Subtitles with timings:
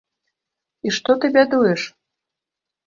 [0.87, 1.81] І што ты бядуеш?